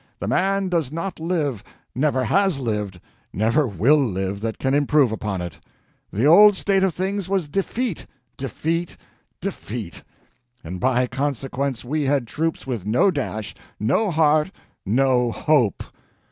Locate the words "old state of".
6.25-6.91